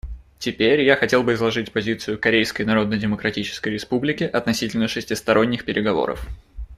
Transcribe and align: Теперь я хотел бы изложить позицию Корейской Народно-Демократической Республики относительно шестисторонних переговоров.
Теперь 0.39 0.81
я 0.81 0.95
хотел 0.95 1.21
бы 1.21 1.33
изложить 1.33 1.71
позицию 1.71 2.17
Корейской 2.17 2.63
Народно-Демократической 2.63 3.69
Республики 3.73 4.23
относительно 4.23 4.87
шестисторонних 4.87 5.63
переговоров. 5.63 6.27